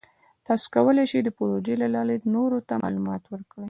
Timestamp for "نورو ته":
2.35-2.73